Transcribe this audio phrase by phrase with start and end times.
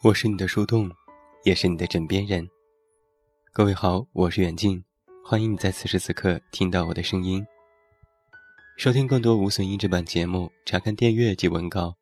[0.00, 0.88] 我是你的树洞，
[1.42, 2.48] 也是你的枕边人。
[3.52, 4.80] 各位好，我是远近，
[5.24, 7.44] 欢迎你在此时此刻听到我的声音。
[8.76, 11.96] 收听更多无损音质版节目，查看电阅及文稿，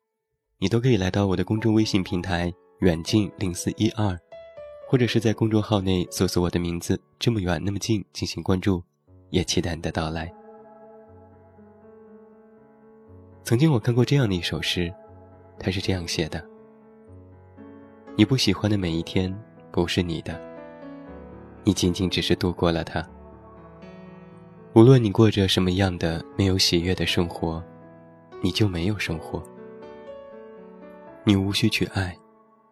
[0.59, 4.15] 你都可以来到我的公众微信平台远近零四一二，
[4.87, 8.83] 或者是在公众号内搜索我的名字这么远那么近进行关注，
[9.31, 10.31] 也期待你的到来。
[13.43, 14.93] 曾经我看过这样的一首诗，
[15.57, 16.47] 它是这样写的。
[18.19, 19.31] 你不喜欢的每一天
[19.71, 20.41] 不是你的，
[21.63, 23.07] 你仅仅只是度过了它。
[24.73, 27.63] 无论你过着什么样的没有喜悦的生活，
[28.41, 29.43] 你就没有生活。
[31.25, 32.17] 你无需去爱，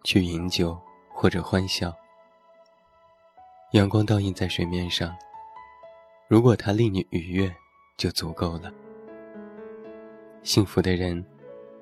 [0.04, 0.76] 去饮酒
[1.13, 1.93] 或者欢笑。
[3.73, 5.16] 阳光倒映在水面上，
[6.27, 7.55] 如果它令你愉悦，
[7.98, 8.73] 就足够了。
[10.41, 11.23] 幸福的人，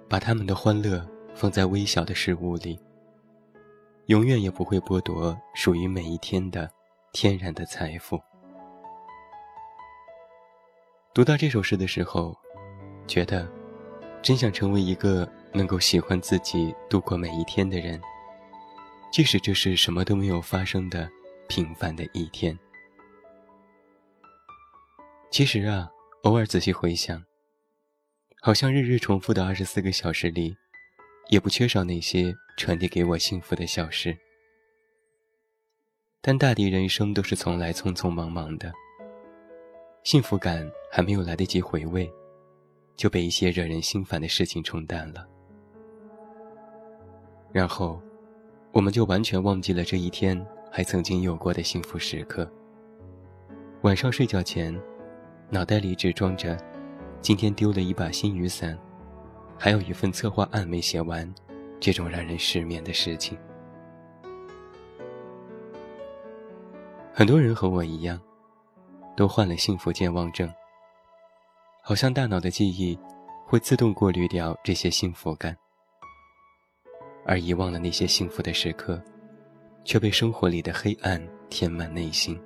[0.09, 2.77] 把他们的欢乐放在微小的事物里。
[4.07, 6.69] 永远也不会剥夺属于每一天的
[7.14, 8.22] 天然的财富。
[11.14, 12.36] 读到这首诗的时候，
[13.08, 13.50] 觉得
[14.22, 18.02] 真想成为一个能够喜欢自己度过每一天的人，
[19.09, 21.09] 即使这是什么都没有发生的
[21.47, 22.58] 平凡的一天。
[25.31, 25.89] 其实啊，
[26.23, 27.23] 偶尔仔细回想，
[28.41, 30.58] 好像日日重复的二十四个小时里。
[31.29, 34.16] 也不缺少那些传递给我幸福的小事，
[36.21, 38.71] 但大抵人生都是从来匆匆忙忙的，
[40.03, 42.11] 幸福感还没有来得及回味，
[42.95, 45.27] 就被一些惹人心烦的事情冲淡了，
[47.51, 48.01] 然后，
[48.71, 52.51] 我们就完全忘记了这一天还曾经有过的幸福时刻。
[53.81, 54.77] 晚上睡觉前，
[55.49, 56.57] 脑袋里只装着
[57.21, 58.77] 今天丢了一把新雨伞。
[59.64, 61.33] 还有一份策划案没写完，
[61.80, 63.38] 这种让人失眠的事情。
[67.14, 68.19] 很多人和我一样，
[69.16, 70.53] 都患了幸福健忘症。
[71.81, 73.00] 好像大脑的记忆
[73.46, 75.57] 会自动过滤掉这些幸福感，
[77.25, 79.01] 而遗忘了那些幸福的时刻，
[79.85, 82.38] 却被生活里的黑暗填满内心。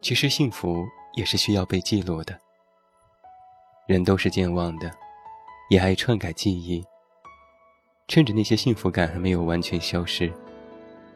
[0.00, 2.45] 其实幸福也是需要被记录的。
[3.86, 4.92] 人都是健忘的，
[5.70, 6.84] 也爱篡改记忆。
[8.08, 10.32] 趁着那些幸福感还没有完全消失，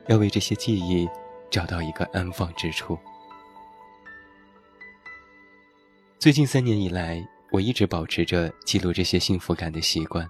[0.06, 1.08] 要为这些记忆
[1.50, 2.96] 找到一个安放之处。
[6.18, 10.28] 最近三年以来，我一直保持着记录这些幸福感的习惯，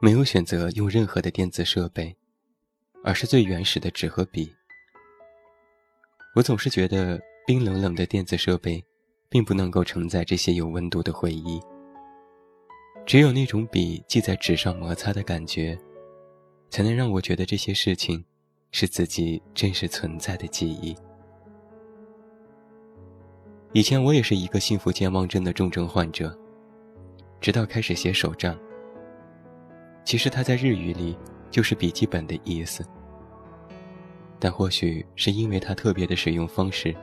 [0.00, 2.14] 没有选择用任何的电子设备，
[3.02, 4.54] 而是最原始的纸和笔。
[6.34, 8.84] 我总是觉得冰冷冷的电子设备。
[9.28, 11.60] 并不能够承载这些有温度的回忆。
[13.04, 15.78] 只有那种笔记在纸上摩擦的感觉，
[16.70, 18.24] 才能让我觉得这些事情
[18.72, 20.96] 是自己真实存在的记忆。
[23.72, 26.36] 以前我也是一个幸福健忘症的重症患者，
[27.40, 28.58] 直到开始写手账。
[30.04, 31.16] 其实它在日语里
[31.50, 32.84] 就是笔记本的意思，
[34.38, 36.94] 但或许是因为它特别的使用方式。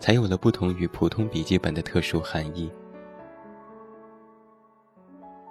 [0.00, 2.68] 才有了不同于普通笔记本的特殊含义。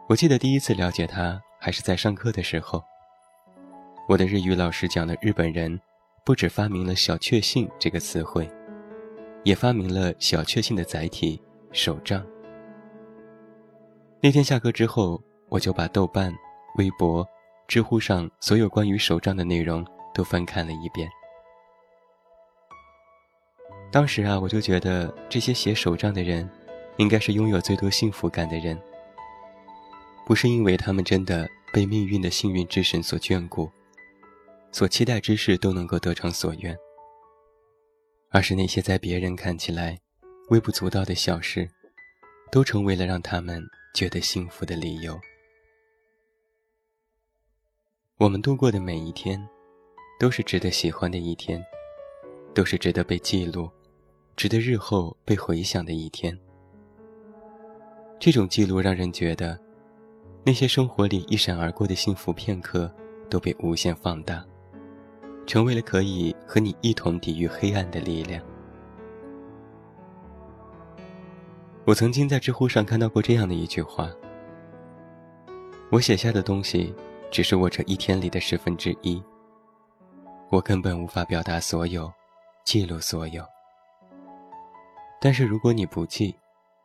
[0.09, 2.83] 我记得第一次了解它，还是在上课的时候。
[4.07, 5.79] 我的日语老师讲了日本人
[6.25, 8.49] 不止发明了“小确幸”这个词汇，
[9.43, 11.39] 也发明了小确幸的载体——
[11.71, 12.25] 手账。
[14.19, 16.33] 那天下课之后，我就把豆瓣、
[16.77, 17.23] 微博、
[17.67, 21.07] 知乎上所有关于手账的内容都翻看了一遍。
[23.91, 26.47] 当时啊，我就觉得这些写手账的人，
[26.97, 28.79] 应该是拥有最多幸福感的人。
[30.27, 33.67] 不是因为他们真的被命运的幸运之神所眷顾，
[34.72, 36.77] 所期待之事都能够得偿所愿，
[38.29, 39.97] 而是那些在别人看起来
[40.50, 41.67] 微不足道的小事，
[42.51, 43.63] 都成为了让他们
[43.95, 45.19] 觉得幸福的理由。
[48.19, 49.44] 我们度过的每一天，
[50.19, 51.59] 都是值得喜欢的一天，
[52.53, 53.68] 都是值得被记录。
[54.39, 56.33] 值得日后被回想的一天。
[58.18, 59.59] 这种记录让人觉得，
[60.45, 62.89] 那些生活里一闪而过的幸福片刻
[63.30, 64.41] 都被无限放大，
[65.45, 68.41] 成为了可以和你一同抵御黑暗的力量。
[71.83, 74.09] 我曾经在知乎上看到过这样的一句话
[75.91, 76.95] ：“我写下的东西，
[77.30, 79.21] 只是我这一天里的十分之一。
[80.50, 82.09] 我根本无法表达所有，
[82.63, 83.44] 记录所有。”
[85.21, 86.33] 但是如果你不记，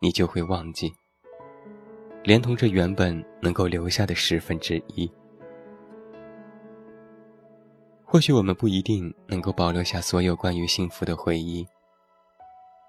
[0.00, 0.92] 你就会忘记，
[2.24, 5.10] 连同这原本能够留下的十分之一。
[8.04, 11.66] 或许我们不一定能够保留下所有关于幸福的回忆，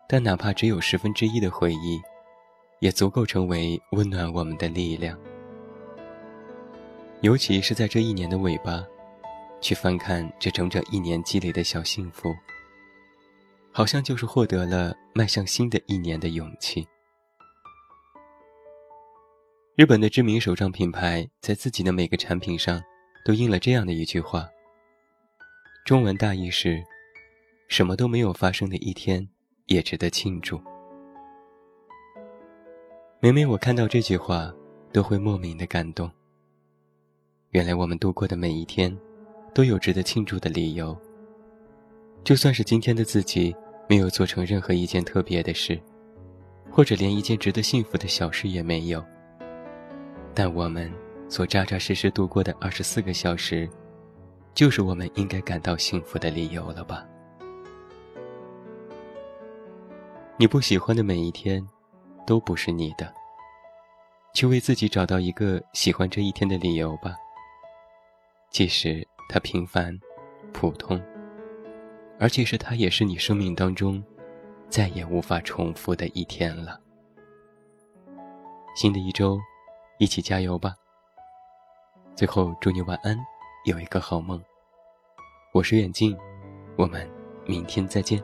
[0.08, 2.00] 但哪怕只有十分之一的回忆，
[2.80, 5.18] 也足够成为温暖我们的力量。
[7.22, 8.86] 尤其是在这一年的尾巴，
[9.62, 12.36] 去翻看这整整一年积累的小幸福，
[13.78, 16.88] 好像就是获得了迈向新的一年的勇气。
[19.76, 22.82] 日本的知名手账品牌在自己的每个产品上
[23.26, 24.48] 都印了这样的一句话。
[25.84, 26.82] 中文大意是：
[27.68, 29.28] 什么都没有发生的一天，
[29.66, 30.58] 也值得庆祝。
[33.20, 34.54] 每每我看到这句话，
[34.94, 36.10] 都会莫名的感动。
[37.50, 38.98] 原来我们度过的每一天，
[39.54, 40.98] 都有值得庆祝的理由。
[42.24, 43.56] 就算是今天的自己
[43.88, 45.80] 没有做成任何一件特别的事，
[46.72, 49.04] 或者连一件值得幸福的小事也没有，
[50.34, 50.92] 但我们
[51.30, 53.70] 所扎扎实实度过的二十四个小时。
[54.54, 57.06] 就是我们应该感到幸福的理由了吧？
[60.38, 61.62] 你不喜欢的每一天，
[62.26, 63.14] 都不是你的。
[64.34, 67.18] 去为自己找到一个喜欢这一天的理由吧。
[68.50, 70.00] 即使它平凡、
[70.54, 71.02] 普通，
[72.18, 74.04] 而其实它也是你生命当中
[74.70, 76.80] 再也无法重复的一天了。
[78.76, 79.40] 新的一周，
[80.00, 80.76] 一起加油吧！
[82.16, 83.18] 最后，祝你晚安。
[83.66, 84.40] 有一个好梦。
[85.52, 86.16] 我是远近，
[86.78, 87.10] 我们
[87.48, 88.24] 明天再见。